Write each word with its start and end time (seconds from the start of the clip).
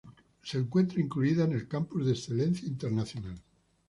Se 0.41 0.57
encuentra 0.57 0.99
incluida 0.99 1.43
en 1.43 1.51
el 1.53 1.67
campus 1.67 2.07
de 2.07 2.13
excelencia 2.13 2.67
internacional. 2.67 3.39